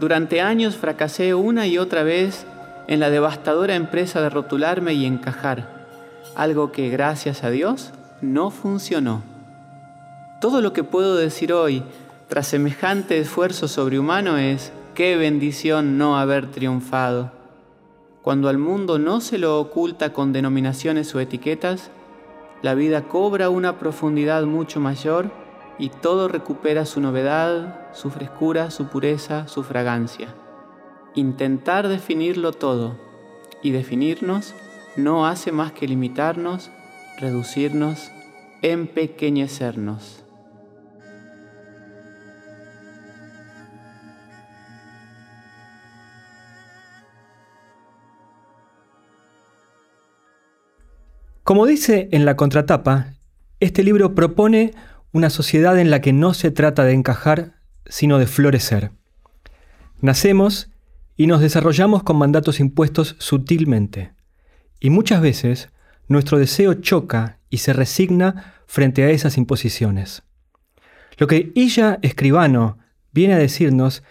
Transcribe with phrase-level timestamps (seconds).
[0.00, 2.46] Durante años fracasé una y otra vez
[2.88, 5.86] en la devastadora empresa de rotularme y encajar,
[6.34, 9.22] algo que gracias a Dios no funcionó.
[10.40, 11.82] Todo lo que puedo decir hoy,
[12.28, 17.32] tras semejante esfuerzo sobrehumano, es qué bendición no haber triunfado.
[18.22, 21.90] Cuando al mundo no se lo oculta con denominaciones o etiquetas,
[22.62, 25.30] la vida cobra una profundidad mucho mayor
[25.80, 30.28] y todo recupera su novedad, su frescura, su pureza, su fragancia.
[31.14, 32.98] Intentar definirlo todo
[33.62, 34.54] y definirnos
[34.96, 36.70] no hace más que limitarnos,
[37.18, 38.10] reducirnos,
[38.60, 40.22] empequeñecernos.
[51.42, 53.14] Como dice en la contratapa,
[53.60, 54.74] este libro propone
[55.12, 57.54] una sociedad en la que no se trata de encajar,
[57.86, 58.92] sino de florecer.
[60.00, 60.70] Nacemos
[61.16, 64.14] y nos desarrollamos con mandatos impuestos sutilmente.
[64.78, 65.68] Y muchas veces
[66.08, 70.22] nuestro deseo choca y se resigna frente a esas imposiciones.
[71.18, 72.78] Lo que Illa Escribano
[73.12, 74.02] viene a decirnos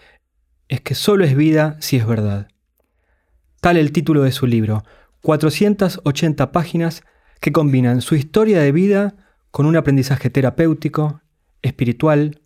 [0.68, 2.48] es que solo es vida si es verdad.
[3.60, 4.84] Tal el título de su libro,
[5.22, 7.02] 480 páginas
[7.40, 9.16] que combinan su historia de vida
[9.50, 11.22] con un aprendizaje terapéutico,
[11.62, 12.42] espiritual,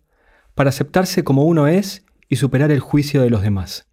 [0.55, 3.87] para aceptarse como uno es y superar el juicio de los demás.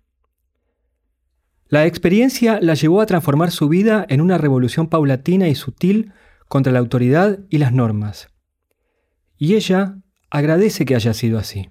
[1.68, 6.12] La experiencia la llevó a transformar su vida en una revolución paulatina y sutil
[6.48, 8.28] contra la autoridad y las normas.
[9.38, 9.96] Y ella
[10.30, 11.70] agradece que haya sido así.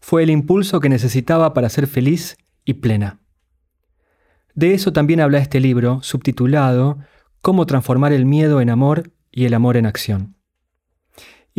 [0.00, 3.20] Fue el impulso que necesitaba para ser feliz y plena.
[4.54, 6.98] De eso también habla este libro, subtitulado
[7.42, 10.39] Cómo transformar el miedo en amor y el amor en acción.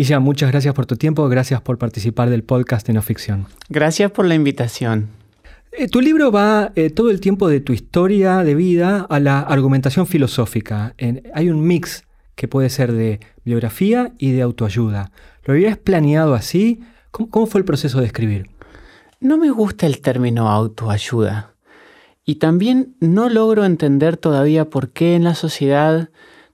[0.03, 3.45] Ya, muchas gracias por tu tiempo, gracias por participar del podcast de No Ficción.
[3.69, 5.09] Gracias por la invitación.
[5.71, 9.41] Eh, tu libro va eh, todo el tiempo de tu historia de vida a la
[9.41, 10.95] argumentación filosófica.
[11.35, 12.03] hay un mix
[12.33, 15.11] que puede ser de biografía y de autoayuda.
[15.43, 16.79] ¿Lo habías planeado así?
[17.11, 18.49] ¿Cómo fue el proceso de escribir?
[19.19, 21.53] No me gusta el término autoayuda.
[22.25, 26.09] Y también no logro entender todavía por qué en la sociedad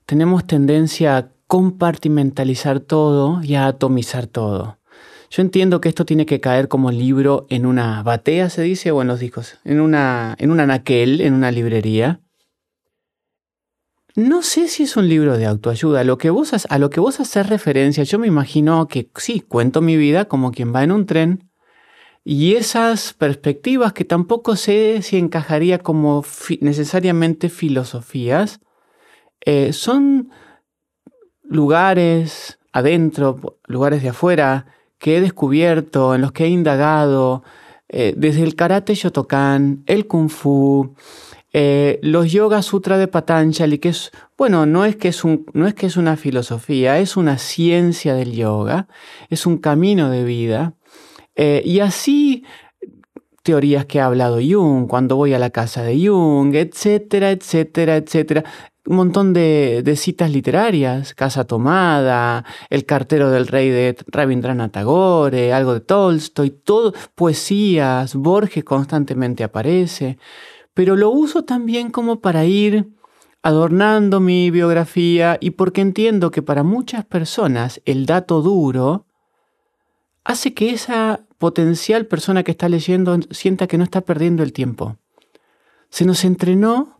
[0.05, 4.77] tenemos tendencia a compartimentalizar todo y atomizar todo.
[5.29, 9.01] Yo entiendo que esto tiene que caer como libro en una batea, se dice, o
[9.01, 12.21] en los discos, en una, en un anaquel, en una librería.
[14.15, 16.03] No sé si es un libro de autoayuda.
[16.03, 19.81] Lo que vos, a lo que vos haces referencia, yo me imagino que sí, cuento
[19.81, 21.51] mi vida como quien va en un tren.
[22.23, 26.25] Y esas perspectivas que tampoco sé si encajaría como
[26.61, 28.59] necesariamente filosofías,
[29.45, 30.31] eh, son
[31.49, 34.65] lugares adentro, lugares de afuera
[34.99, 37.43] que he descubierto, en los que he indagado,
[37.89, 40.95] eh, desde el karate shotokan, el kung fu,
[41.53, 45.67] eh, los yoga sutra de Patanjali, que es, bueno, no es que es, un, no
[45.67, 48.87] es que es una filosofía, es una ciencia del yoga,
[49.29, 50.73] es un camino de vida.
[51.35, 52.43] Eh, y así
[53.43, 58.43] teorías que ha hablado Jung, cuando voy a la casa de Jung, etcétera, etcétera, etcétera
[58.87, 65.73] un montón de, citas literarias, Casa Tomada, El cartero del rey de Rabindranath Tagore, algo
[65.73, 70.17] de Tolstoy, todo, poesías, Borges constantemente aparece,
[70.73, 72.87] pero lo uso también como para ir
[73.41, 79.05] adornando mi biografía y porque entiendo que para muchas personas el dato duro
[80.23, 84.97] hace que esa potencial persona que está leyendo sienta que no está perdiendo el tiempo.
[85.89, 86.96] Se nos entrenó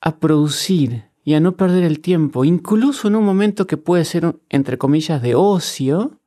[0.00, 4.36] a producir y a no perder el tiempo, incluso en un momento que puede ser,
[4.48, 6.20] entre comillas, de ocio,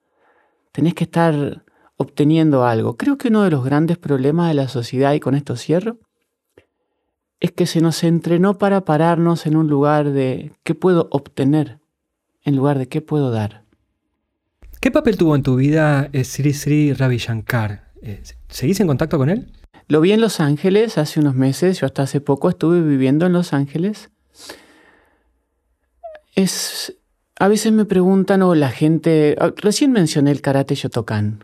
[0.72, 1.64] tenés que estar
[1.98, 2.98] obteniendo algo.
[2.98, 5.98] Creo que uno de los grandes problemas de la sociedad, y con esto cierro,
[7.40, 11.80] es que se nos entrenó para pararnos en un lugar de qué puedo obtener,
[12.44, 13.66] en lugar de qué puedo dar.
[14.80, 17.92] ¿Qué papel tuvo en tu vida eh, Sri Sri Ravi Shankar?
[18.02, 19.52] Eh, ¿Seguís en contacto con él?
[19.92, 23.34] Lo vi en Los Ángeles hace unos meses, yo hasta hace poco estuve viviendo en
[23.34, 24.10] Los Ángeles.
[26.34, 26.98] Es
[27.38, 31.44] A veces me preguntan o la gente, ah, recién mencioné el karate Shotokan.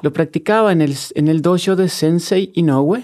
[0.00, 3.02] Lo practicaba en el, dojo de Sensei Inoue.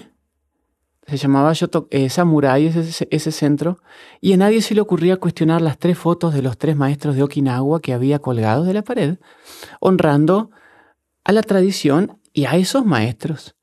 [1.07, 1.51] Se llamaba
[1.89, 3.79] eh, Samurai ese, ese centro.
[4.21, 7.23] Y a nadie se le ocurría cuestionar las tres fotos de los tres maestros de
[7.23, 9.17] Okinawa que había colgados de la pared,
[9.81, 10.51] honrando
[11.25, 13.55] a la tradición y a esos maestros.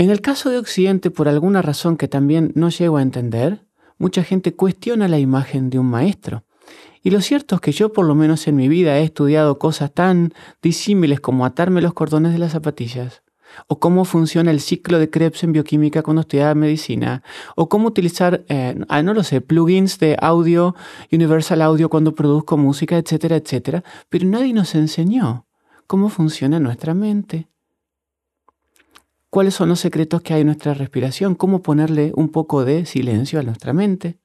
[0.00, 3.66] En el caso de Occidente, por alguna razón que también no llego a entender,
[3.98, 6.44] mucha gente cuestiona la imagen de un maestro.
[7.02, 9.92] Y lo cierto es que yo por lo menos en mi vida he estudiado cosas
[9.92, 13.24] tan disímiles como atarme los cordones de las zapatillas,
[13.66, 17.24] o cómo funciona el ciclo de Krebs en bioquímica cuando estudiaba medicina,
[17.56, 20.76] o cómo utilizar, eh, ah, no lo sé, plugins de audio,
[21.10, 25.48] Universal Audio cuando produzco música, etcétera, etcétera, pero nadie nos enseñó
[25.88, 27.48] cómo funciona nuestra mente
[29.30, 33.40] cuáles son los secretos que hay en nuestra respiración, cómo ponerle un poco de silencio
[33.40, 34.18] a nuestra mente,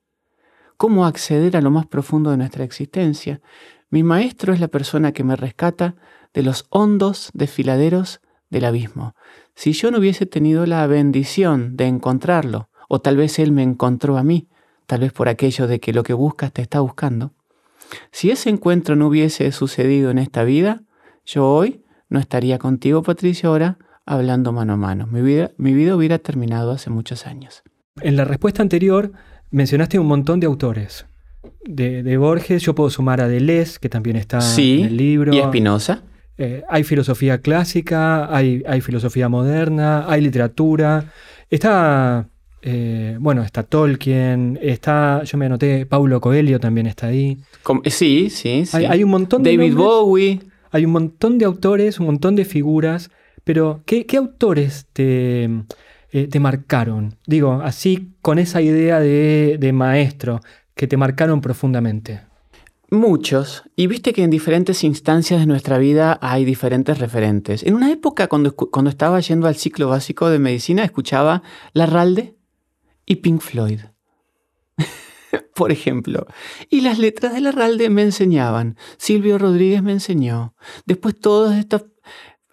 [0.78, 3.42] cómo acceder a lo más profundo de nuestra existencia.
[3.90, 5.96] Mi maestro es la persona que me rescata
[6.34, 9.16] de los hondos desfiladeros del abismo.
[9.56, 14.18] Si yo no hubiese tenido la bendición de encontrarlo, o tal vez él me encontró
[14.18, 14.48] a mí,
[14.88, 17.34] tal vez por aquello de que lo que buscas te está buscando,
[18.12, 20.84] si ese encuentro no hubiese sucedido en esta vida,
[21.26, 25.08] yo hoy no estaría contigo, Patricia, ahora hablando mano a mano.
[25.08, 27.64] Mi vida, mi vida hubiera terminado hace muchos años.
[28.02, 29.12] En la respuesta anterior
[29.52, 31.06] mencionaste un montón de autores.
[31.66, 35.34] De, Borges, yo puedo sumar a Deleuze, que también está en el libro.
[35.34, 36.04] ¿Y Espinosa?
[36.38, 41.12] Eh, hay filosofía clásica, hay, hay, filosofía moderna, hay literatura.
[41.50, 42.28] Está,
[42.62, 47.38] eh, bueno, está Tolkien, está, yo me anoté, Paulo Coelho también está ahí.
[47.84, 48.86] Eh, sí, sí, sí.
[48.86, 50.40] Hay, un montón de David Bowie.
[50.72, 53.12] Hay un montón de autores, un montón de figuras
[53.44, 55.44] pero, ¿qué, autores te,
[56.12, 57.18] eh, te, marcaron?
[57.28, 60.40] Digo, así con esa idea de, maestro,
[60.76, 62.22] que te marcaron profundamente.
[62.90, 63.64] Muchos.
[63.76, 67.64] Y viste que en diferentes instancias de nuestra vida hay diferentes referentes.
[67.64, 71.42] En una época, cuando, cuando estaba yendo al ciclo básico de medicina, escuchaba
[71.74, 72.36] Larralde
[73.06, 73.82] y Pink Floyd.
[75.56, 76.28] Por ejemplo.
[76.70, 78.78] Y las letras de Larralde me enseñaban.
[78.98, 80.56] Silvio Rodríguez me enseñó.
[80.86, 81.86] Después todos estos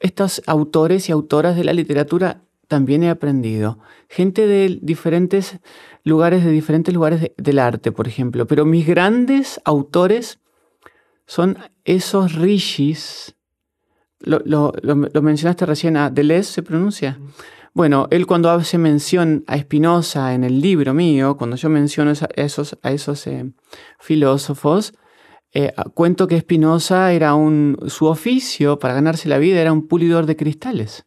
[0.01, 3.79] estos autores y autoras de la literatura también he aprendido.
[4.09, 5.59] Gente de diferentes
[6.05, 8.47] lugares, de diferentes lugares del arte, por ejemplo.
[8.47, 10.39] Pero mis grandes autores
[11.27, 13.35] son esos rishis.
[14.21, 14.73] Lo,
[15.23, 17.19] mencionaste recién, a Deleuze se pronuncia.
[17.73, 22.15] Bueno, él cuando hace mención a Spinoza en el libro mío, cuando yo menciono a
[22.37, 23.51] esos, a esos eh,
[23.99, 24.93] filósofos,
[25.53, 30.27] eh, cuento que Spinoza era un, su oficio para ganarse la vida era un pulidor
[30.27, 31.07] de cristales.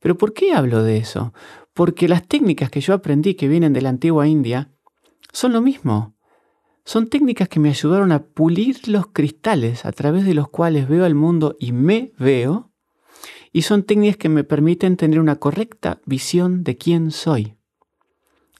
[0.00, 1.32] Pero ¿por qué hablo de eso?
[1.72, 4.70] Porque las técnicas que yo aprendí que vienen de la antigua India
[5.32, 6.14] son lo mismo.
[6.84, 11.06] Son técnicas que me ayudaron a pulir los cristales a través de los cuales veo
[11.06, 12.70] el mundo y me veo.
[13.52, 17.54] Y son técnicas que me permiten tener una correcta visión de quién soy.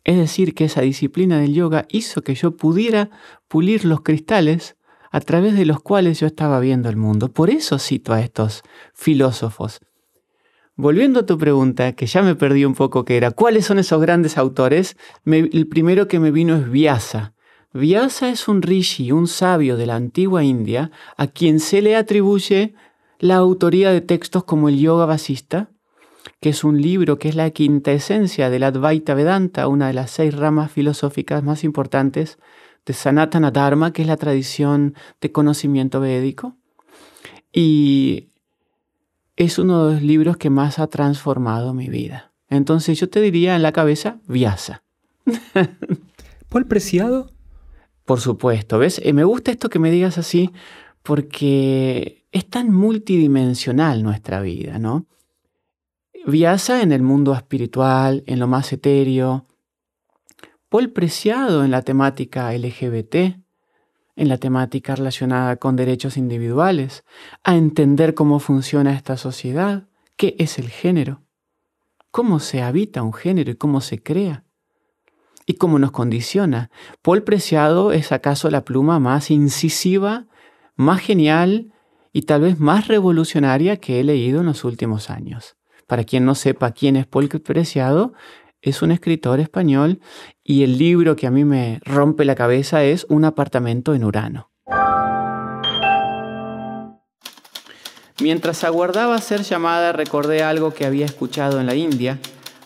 [0.03, 3.11] Es decir, que esa disciplina del yoga hizo que yo pudiera
[3.49, 4.77] pulir los cristales
[5.15, 7.31] a través de los cuales yo estaba viendo el mundo.
[7.31, 8.65] Por eso cito a estos
[8.95, 9.79] filósofos.
[10.75, 14.01] Volviendo a tu pregunta, que ya me perdí un poco, que era, ¿cuáles son esos
[14.01, 14.97] grandes autores?
[15.25, 17.33] el primero que me vino es Vyasa.
[17.73, 22.75] Vyasa es un rishi, un sabio de la antigua India, a quien se le atribuye
[23.21, 25.71] la autoría de textos como el Yoga Vasista,
[26.41, 30.11] que es un libro que es la quinta esencia del Advaita Vedanta, una de las
[30.11, 32.37] seis ramas filosóficas más importantes
[32.87, 36.57] de Sanatana Dharma, que es la tradición de conocimiento védico.
[37.53, 38.29] Y
[39.37, 42.33] es uno de los libros que más ha transformado mi vida.
[42.49, 44.83] Entonces yo te diría en la cabeza, Vyasa.
[46.49, 47.33] ¿Paul Preciado?
[48.05, 49.01] Por supuesto, ¿ves?
[49.03, 50.51] Eh, me gusta esto que me digas así
[51.03, 55.07] porque es tan multidimensional nuestra vida, ¿no?
[56.27, 59.47] Vyasa en el mundo espiritual, en lo más etéreo,
[60.75, 67.05] Paul Preciado en la temática LGBT, en la temática relacionada con derechos individuales,
[67.45, 71.23] a entender cómo funciona esta sociedad, qué es el género,
[72.11, 74.43] cómo se habita un género y cómo se crea,
[75.47, 76.73] y cómo nos condiciona.
[77.03, 80.27] Paul Preciado es acaso la pluma más incisiva,
[80.75, 81.73] más genial
[82.13, 85.55] y tal vez más revolucionaria que he leído en los últimos años.
[85.87, 88.15] Para quien no sepa quién es Paul Preciado,
[88.65, 90.01] es un escritor español
[90.43, 94.51] y el libro que a mí me rompe la cabeza es Un apartamento en Urano.
[98.21, 102.19] Mientras aguardaba ser llamada recordé algo que había escuchado en la India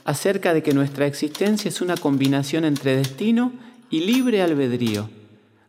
[0.04, 3.52] acerca de que nuestra existencia es una combinación entre destino
[3.90, 5.10] y libre albedrío.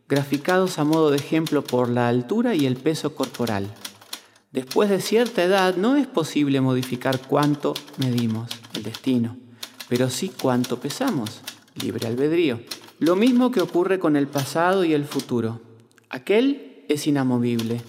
[0.08, 3.68] graficados a modo de ejemplo por la altura y el peso corporal.
[4.50, 9.36] Después de cierta edad no es posible modificar cuánto medimos, el destino,
[9.90, 11.40] pero sí cuánto pesamos,
[11.74, 12.60] libre albedrío.
[13.00, 15.60] Lo mismo que ocurre con el pasado y el futuro.
[16.08, 17.82] Aquel es inamovible,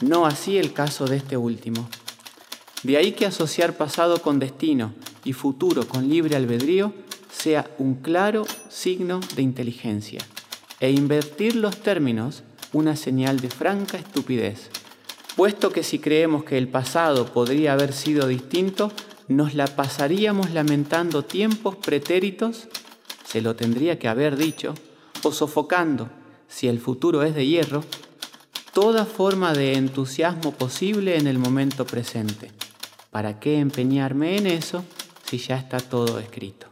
[0.00, 1.88] no así el caso de este último.
[2.84, 6.94] De ahí que asociar pasado con destino y futuro con libre albedrío
[7.30, 10.20] sea un claro signo de inteligencia
[10.78, 14.70] e invertir los términos una señal de franca estupidez
[15.36, 18.90] puesto que si creemos que el pasado podría haber sido distinto,
[19.28, 22.68] nos la pasaríamos lamentando tiempos pretéritos,
[23.24, 24.74] se lo tendría que haber dicho,
[25.22, 26.08] o sofocando,
[26.48, 27.84] si el futuro es de hierro,
[28.72, 32.52] toda forma de entusiasmo posible en el momento presente.
[33.10, 34.84] ¿Para qué empeñarme en eso
[35.24, 36.66] si ya está todo escrito?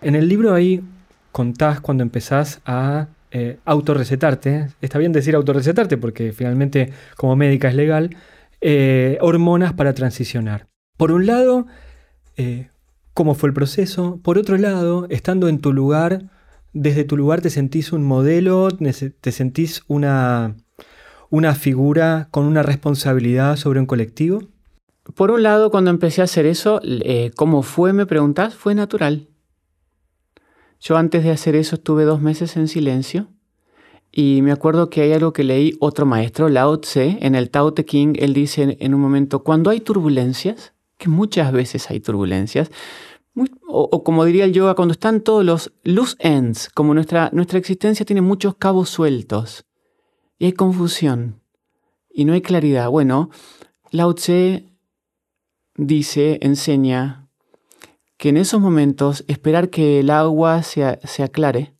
[0.00, 0.82] En el libro ahí
[1.38, 7.76] contás cuando empezás a eh, autorrecetarte, está bien decir autorrecetarte porque finalmente como médica es
[7.76, 8.16] legal,
[8.60, 10.66] eh, hormonas para transicionar.
[10.96, 11.68] Por un lado,
[12.36, 12.70] eh,
[13.14, 14.18] cómo fue el proceso.
[14.20, 16.24] Por otro lado, estando en tu lugar,
[16.72, 20.56] desde tu lugar te sentís un modelo, te sentís una,
[21.30, 24.42] una figura con una responsabilidad sobre un colectivo.
[25.14, 26.80] Por un lado, cuando empecé a hacer eso,
[27.36, 28.56] ¿cómo fue, me preguntás?
[28.56, 29.28] Fue natural.
[30.80, 33.28] Yo antes de hacer eso estuve dos meses en silencio
[34.10, 37.74] y me acuerdo que hay algo que leí otro maestro, Lao Tse, en el Tao
[37.74, 42.70] Te King, él dice en un momento, cuando hay turbulencias, que muchas veces hay turbulencias,
[43.68, 48.04] o, como diría el yoga, cuando están todos los loose ends, como nuestra, nuestra existencia
[48.04, 49.64] tiene muchos cabos sueltos
[50.38, 51.40] y hay confusión
[52.10, 52.90] y no hay claridad.
[52.90, 53.30] Bueno,
[53.92, 54.64] Lao Tse
[55.76, 57.27] dice, enseña
[58.18, 61.74] que en esos momentos esperar que el agua se, se aclare,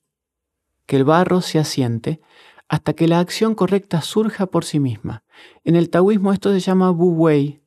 [0.87, 2.21] que el barro se asiente,
[2.69, 5.25] hasta que la acción correcta surja por sí misma.
[5.65, 7.61] En el taoísmo esto se llama Wu Wei,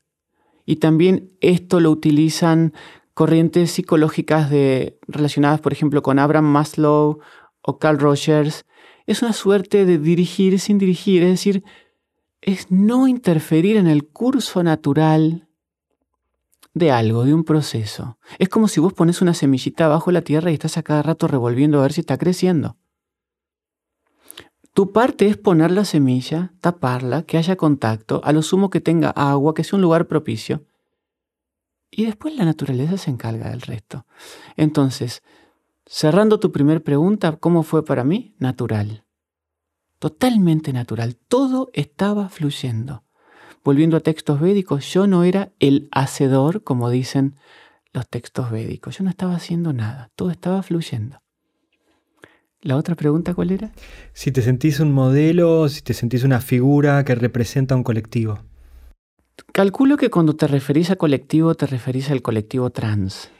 [0.66, 2.74] y también esto lo utilizan
[3.14, 7.20] corrientes psicológicas de, relacionadas, por ejemplo, con Abraham Maslow
[7.62, 8.66] o Carl Rogers.
[9.06, 11.64] Es una suerte de dirigir sin dirigir, es decir,
[12.42, 15.48] es no interferir en el curso natural
[16.74, 18.18] de algo, de un proceso.
[18.40, 21.28] Es como si vos pones una semillita bajo la tierra y estás a cada rato
[21.28, 22.78] revolviendo a ver si está creciendo.
[24.74, 29.10] Tu parte es poner la semilla, taparla, que haya contacto, a lo sumo que tenga
[29.10, 30.66] agua, que sea un lugar propicio.
[31.90, 34.06] Y después la naturaleza se encarga del resto.
[34.56, 35.24] Entonces,
[35.86, 38.34] cerrando tu primer pregunta, ¿cómo fue para mí?
[38.40, 39.04] Natural.
[40.00, 41.18] Totalmente natural.
[41.18, 43.04] Todo estaba fluyendo
[43.64, 47.36] volviendo a textos védicos, yo no era el hacedor, como dicen
[47.94, 48.98] los textos védicos.
[48.98, 51.22] Yo no estaba haciendo nada, todo estaba fluyendo.
[52.62, 53.72] ¿La otra pregunta cuál era?
[54.14, 58.40] Si te sentís un modelo, si te sentís una figura que representa un colectivo.
[59.52, 63.32] Calculo que cuando te referís a colectivo, te referís al colectivo trans.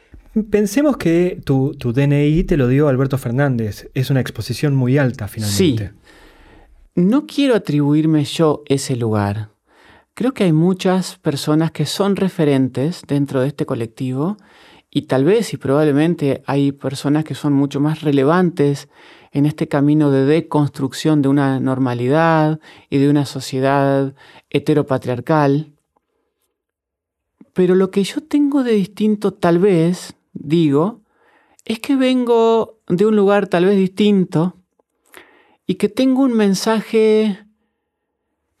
[0.50, 3.90] Pensemos que tu, tu DNI te lo dio Alberto Fernández.
[3.94, 5.88] Es una exposición muy alta, finalmente.
[5.88, 5.94] Sí.
[6.94, 9.51] No quiero atribuirme yo ese lugar.
[10.14, 14.36] Creo que hay muchas personas que son referentes dentro de este colectivo
[14.90, 18.90] y tal vez y probablemente hay personas que son mucho más relevantes
[19.32, 24.14] en este camino de deconstrucción de una normalidad y de una sociedad
[24.50, 25.72] heteropatriarcal.
[27.54, 31.00] Pero lo que yo tengo de distinto, tal vez, digo,
[31.64, 34.56] es que vengo de un lugar tal vez distinto
[35.66, 37.46] y que tengo un mensaje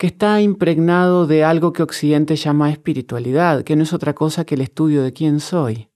[0.02, 4.56] que está impregnado de algo que Occidente llama espiritualidad, que no es otra cosa que
[4.56, 5.90] el estudio de quién soy.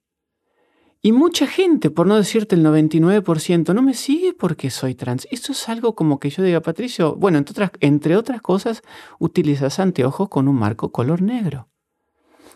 [1.03, 5.27] Y mucha gente, por no decirte el 99%, no me sigue porque soy trans.
[5.33, 7.43] Eso es algo como que yo diga, Patricio, bueno,
[7.81, 8.83] entre otras, cosas,
[9.19, 11.69] utilizas anteojos con un marco color negro.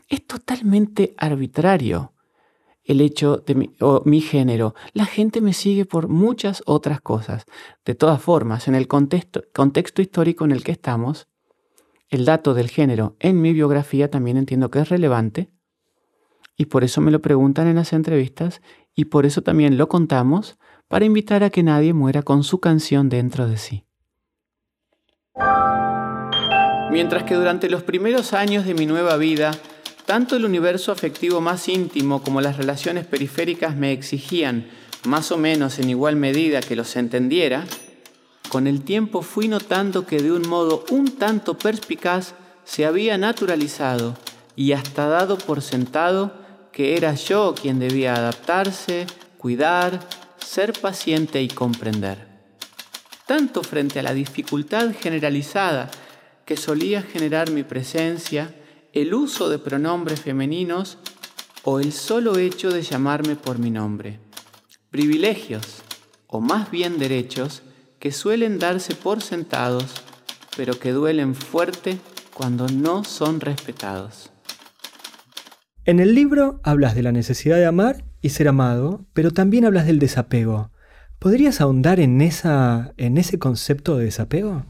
[0.07, 2.13] Es totalmente arbitrario
[2.85, 3.57] el hecho de
[4.05, 4.77] mi, género.
[4.93, 7.45] La gente me sigue por muchas otras cosas.
[7.85, 11.27] De todas formas, en el contexto histórico en el que estamos,
[12.11, 15.51] el dato del género en mi biografía también entiendo que es relevante
[16.57, 18.61] y por eso me lo preguntan en las entrevistas
[18.95, 23.09] y por eso también lo contamos para invitar a que nadie muera con su canción
[23.09, 23.85] dentro de sí.
[26.91, 29.53] Mientras que durante los primeros años de mi nueva vida,
[30.07, 34.67] tanto el universo afectivo más íntimo como las relaciones periféricas me exigían,
[35.05, 37.65] más o menos en igual medida que los entendiera,
[38.51, 44.17] con el tiempo fui notando que de un modo un tanto perspicaz se había naturalizado
[44.57, 46.35] y hasta dado por sentado
[46.73, 49.07] que era yo quien debía adaptarse,
[49.39, 50.01] cuidar,
[50.45, 52.27] ser paciente y comprender.
[53.27, 55.89] Tanto frente a la dificultad generalizada
[56.45, 58.53] que solía generar mi presencia,
[58.93, 60.99] el uso de pronombres femeninos
[61.63, 64.19] o el solo hecho de llamarme por mi nombre.
[64.91, 65.83] Privilegios,
[66.27, 67.63] o más bien derechos,
[68.01, 69.85] que suelen darse por sentados,
[70.57, 71.99] pero que duelen fuerte
[72.35, 74.33] cuando no son respetados.
[75.85, 79.87] En el libro hablas de la necesidad de amar y ser amado, pero también hablas
[79.87, 80.73] del desapego.
[81.19, 84.65] ¿Podrías ahondar en, esa, en ese concepto de desapego?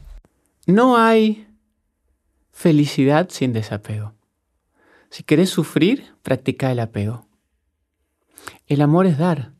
[0.67, 1.47] No hay
[2.51, 4.13] felicidad sin desapego.
[5.09, 7.27] Si querés sufrir, practica el apego.
[8.67, 9.53] El amor es dar.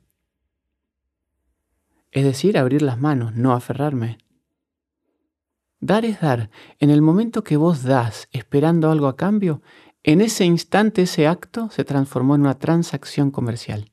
[2.11, 4.17] Es decir, abrir las manos, no aferrarme.
[5.79, 6.49] Dar es dar.
[6.79, 9.61] En el momento que vos das esperando algo a cambio,
[10.03, 13.91] en ese instante ese acto se transformó en una transacción comercial.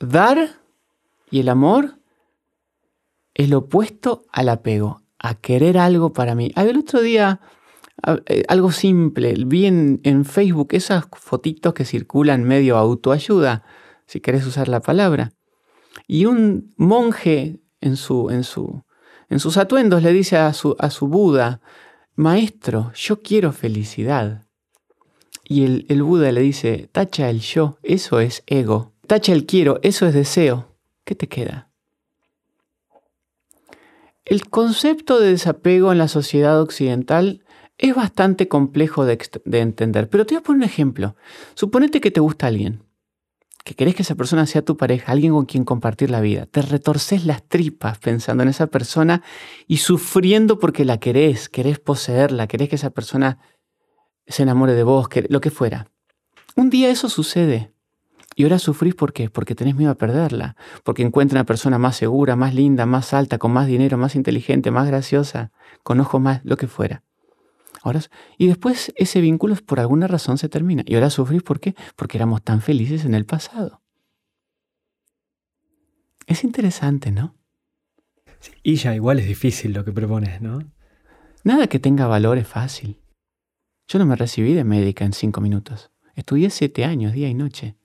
[0.00, 0.60] Dar
[1.30, 1.98] y el amor
[3.34, 6.52] es lo opuesto al apego, a querer algo para mí.
[6.56, 7.40] El otro día
[8.26, 9.34] eh, algo simple.
[9.46, 13.64] Vi en, Facebook esas fotitos que circulan medio autoayuda,
[14.06, 15.32] si querés usar la palabra.
[16.06, 18.82] Y un monje en, su, en, su,
[19.28, 21.60] en sus atuendos le dice a su, a su Buda,
[22.14, 24.46] Maestro, yo quiero felicidad.
[25.44, 28.92] Y el, el Buda le dice, tacha el yo, eso es ego.
[29.06, 30.76] Tacha el quiero, eso es deseo.
[31.04, 31.72] ¿Qué te queda?
[34.24, 37.44] El concepto de desapego en la sociedad occidental
[37.78, 41.16] es bastante complejo de, entender, pero te voy a poner un ejemplo.
[41.54, 42.84] Suponete que te gusta alguien,
[43.64, 46.46] que querés que esa persona sea tu pareja, alguien con quien compartir la vida.
[46.46, 49.22] Te retorces las tripas pensando en esa persona
[49.66, 53.38] y sufriendo porque la querés, querés poseerla, querés que esa persona
[54.26, 55.88] se enamore de vos, lo que fuera.
[56.56, 57.72] Un día eso sucede.
[58.34, 59.28] Y ahora sufrís ¿por qué?
[59.28, 63.36] Porque tenés miedo a perderla, porque encuentra una persona más segura, más linda, más alta,
[63.38, 67.02] con más dinero, más inteligente, más graciosa, con ojos más, lo que fuera
[68.38, 70.82] y después ese vínculo por alguna razón se termina.
[70.86, 71.74] Y ahora sufrís ¿por qué?
[71.96, 73.82] Porque éramos tan felices en el pasado.
[76.26, 77.34] Es interesante, ¿no?
[78.62, 80.58] y ya igual es difícil lo que propones, ¿no?
[81.44, 83.00] Nada que tenga valor es fácil.
[83.88, 85.90] Yo no me recibí de médica en cinco minutos.
[86.14, 87.76] Estudié siete años, día y noche.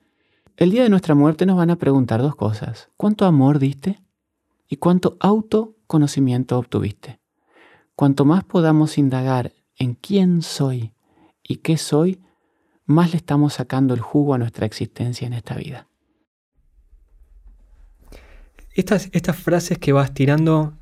[0.55, 2.89] El día de nuestra muerte nos van a preguntar dos cosas.
[2.97, 4.01] ¿Cuánto amor diste?
[4.67, 7.19] ¿Y cuánto autoconocimiento obtuviste?
[7.95, 10.93] Cuanto más podamos indagar en quién soy
[11.43, 12.19] y qué soy,
[12.85, 15.87] más le estamos sacando el jugo a nuestra existencia en esta vida.
[18.73, 20.73] Estas, estas frases que vas tirando,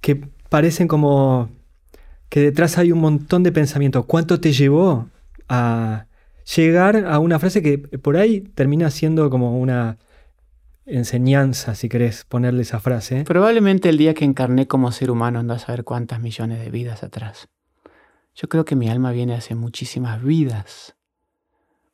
[0.00, 0.16] que
[0.48, 1.50] parecen como
[2.28, 4.06] que detrás hay un montón de pensamiento.
[4.06, 5.08] ¿Cuánto te llevó
[5.48, 6.06] a
[6.56, 9.98] llegar a una frase que por ahí termina siendo como una
[10.86, 13.24] enseñanza, si querés ponerle esa frase?
[13.24, 17.02] Probablemente el día que encarné como ser humano ando a saber cuántas millones de vidas
[17.02, 17.48] atrás.
[18.34, 20.96] Yo creo que mi alma viene hace muchísimas vidas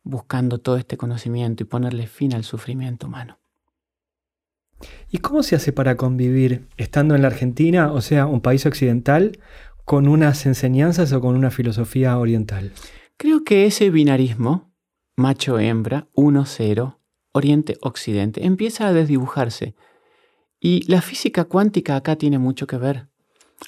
[0.03, 3.39] buscando todo este conocimiento y ponerle fin al sufrimiento humano.
[5.11, 9.39] ¿Y cómo se hace para convivir estando en la Argentina, o sea, un país occidental,
[9.85, 12.73] con unas enseñanzas o con una filosofía oriental?
[13.19, 14.73] Creo que ese binarismo,
[15.17, 16.97] macho-hembra, 1-0,
[17.33, 19.75] oriente-occidente, empieza a desdibujarse.
[20.59, 23.09] Y la física cuántica acá tiene mucho que ver.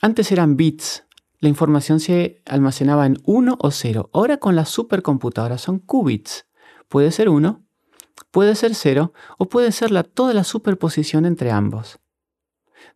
[0.00, 1.04] Antes eran bits,
[1.42, 4.11] la información se almacenaba en 1 o 0.
[4.12, 6.46] Ahora con las supercomputadoras son qubits.
[6.88, 7.61] Puede ser 1,
[8.31, 11.98] puede ser 0 o puede ser la, toda la superposición entre ambos.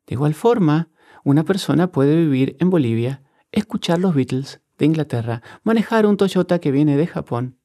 [0.07, 0.91] De igual forma,
[1.25, 6.71] una persona puede vivir en Bolivia, escuchar los Beatles de Inglaterra, manejar un Toyota que
[6.71, 7.59] viene de Japón,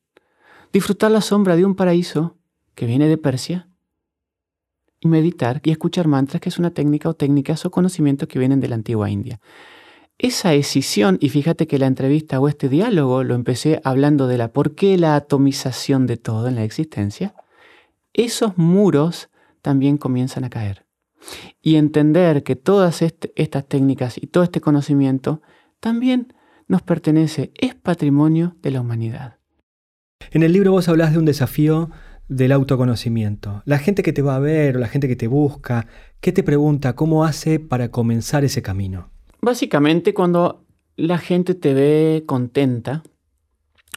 [0.74, 2.40] disfrutar la sombra de un paraíso
[2.74, 3.68] que viene de Persia,
[5.00, 8.60] y meditar y escuchar mantras, que es una técnica o técnicas o conocimientos que vienen
[8.60, 9.40] de la antigua India.
[10.24, 14.54] Esa escisión, y fíjate que la entrevista o este diálogo lo empecé hablando de la
[14.54, 17.34] por qué la atomización de todo en la existencia,
[18.14, 19.32] esos muros
[19.64, 20.86] también comienzan a caer.
[21.60, 25.42] Y entender que todas estas técnicas y todo este conocimiento
[25.80, 26.36] también
[26.68, 29.40] nos pertenece, es patrimonio de la humanidad.
[30.30, 31.90] En el libro vos hablas de un desafío
[32.28, 33.64] del autoconocimiento.
[33.66, 35.88] La gente que te va a ver la gente que te busca,
[36.20, 36.94] ¿qué te pregunta?
[36.94, 39.11] ¿Cómo hace para comenzar ese camino?
[39.42, 43.02] Básicamente cuando la gente te ve contenta,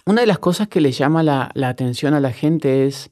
[0.07, 3.11] una de las cosas que le llama la, atención a la gente es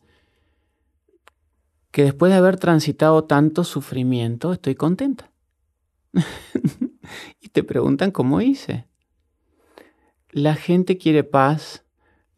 [1.90, 5.30] que después de haber transitado tanto sufrimiento, estoy contenta.
[7.40, 8.86] y te preguntan cómo hice.
[10.30, 11.84] La gente quiere paz.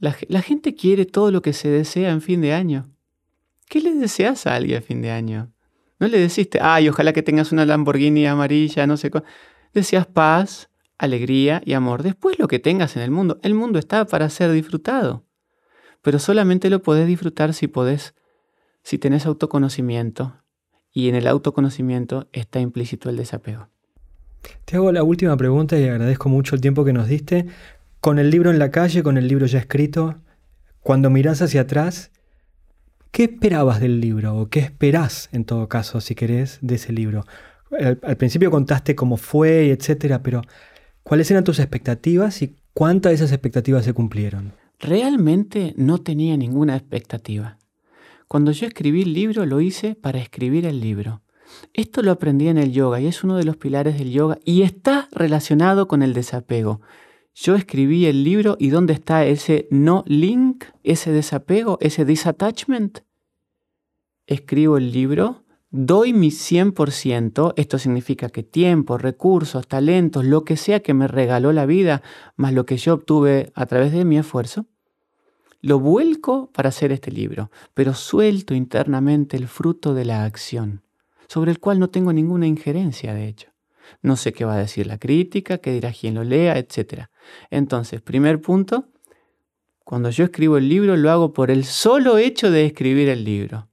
[0.00, 2.90] La, gente quiere todo lo que se desea en fin de año.
[3.68, 5.52] ¿Qué le deseas a alguien a fin de año?
[6.00, 9.24] No le deciste, ay, ojalá que tengas una Lamborghini amarilla, no sé cómo.
[9.74, 12.02] Deseas paz, alegría y amor.
[12.04, 13.40] Después lo que tengas en el mundo.
[13.42, 15.24] El mundo está para ser disfrutado.
[16.00, 18.14] Pero solamente lo podés disfrutar si podés,
[18.82, 20.36] si tenés autoconocimiento.
[20.92, 23.68] Y en el autoconocimiento está implícito el desapego.
[24.64, 27.46] Te hago la última pregunta y agradezco mucho el tiempo que nos diste.
[28.00, 30.20] Con el libro en la calle, con el libro ya escrito,
[30.80, 32.12] cuando mirás hacia atrás,
[33.10, 34.36] ¿qué esperabas del libro?
[34.36, 37.24] ¿O qué esperás, en todo caso, si querés, de ese libro?
[37.80, 40.42] Al, principio contaste cómo fue, etcétera, pero
[41.02, 44.52] ¿cuáles eran tus expectativas y cuántas de esas expectativas se cumplieron?
[44.78, 47.58] Realmente no tenía ninguna expectativa.
[48.28, 51.22] Cuando yo escribí el libro lo hice para escribir el libro.
[51.72, 54.62] Esto lo aprendí en el yoga y es uno de los pilares del yoga y
[54.62, 56.80] está relacionado con el desapego.
[57.34, 63.00] Yo escribí el libro y ¿dónde está ese no link, ese desapego, ese disattachment?
[64.26, 65.43] Escribo el libro,
[65.76, 71.52] doy mi 100%, esto significa que tiempo, recursos, talentos, lo que sea que me regaló
[71.52, 72.00] la vida,
[72.36, 74.66] más lo que yo obtuve a través de mi esfuerzo,
[75.62, 80.82] lo vuelco para hacer este libro, pero suelto internamente el fruto de la acción,
[81.26, 83.48] sobre el cual no tengo ninguna injerencia, de hecho.
[84.00, 87.06] No sé qué va a decir la crítica, qué dirá quien lo lea, etc.
[87.50, 88.90] Entonces, primer punto,
[89.82, 93.68] cuando yo escribo el libro lo hago por el solo hecho de escribir el libro.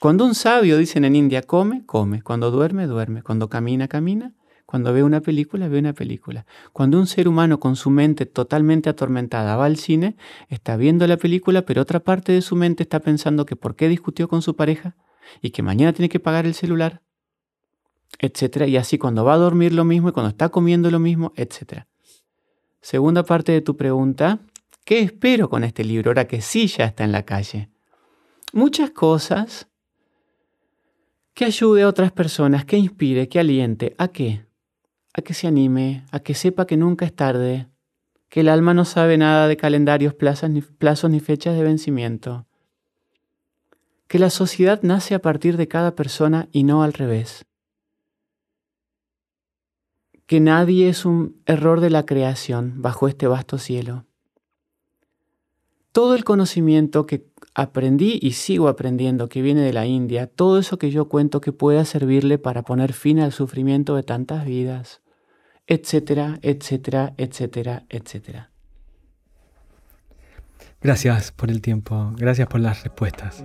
[0.00, 2.22] Cuando un sabio, dicen en India, come, come.
[2.22, 3.22] Cuando duerme, duerme.
[3.22, 4.32] Cuando camina, camina.
[4.64, 6.46] Cuando ve una película, ve una película.
[6.72, 10.16] Cuando un ser humano con su mente totalmente atormentada va al cine,
[10.48, 13.90] está viendo la película, pero otra parte de su mente está pensando que por qué
[13.90, 14.96] discutió con su pareja
[15.42, 17.02] y que mañana tiene que pagar el celular,
[18.20, 18.66] etcétera.
[18.66, 21.88] Y así cuando va a dormir lo mismo y cuando está comiendo lo mismo, etcétera.
[22.80, 24.38] Segunda parte de tu pregunta,
[24.84, 27.68] ¿qué espero con este libro ahora que sí ya está en la calle?
[28.54, 29.69] Muchas cosas
[31.40, 33.94] que ayude a otras personas, que inspire, que aliente.
[33.96, 34.44] ¿A qué?
[35.14, 37.66] A que se anime, a que sepa que nunca es tarde,
[38.28, 42.46] que el alma no sabe nada de calendarios, plazos ni, plazos, ni fechas de vencimiento,
[44.06, 47.46] que la sociedad nace a partir de cada persona y no al revés,
[50.26, 54.04] que nadie es un error de la creación bajo este vasto cielo.
[55.92, 57.18] Todo el conocimiento que
[57.54, 61.52] aprendí y sigo aprendiendo que viene de la India, todo eso que yo cuento que
[61.52, 65.02] pueda servirle para poner fin al sufrimiento de tantas vidas,
[65.66, 68.50] etcétera, etcétera, etcétera, etcétera.
[70.82, 73.44] Gracias por el tiempo, gracias por las respuestas.